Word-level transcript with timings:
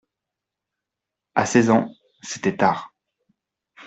À 1.35 1.45
seize 1.45 1.69
ans, 1.69 1.87
c'était 2.23 2.57
tard. 2.57 2.95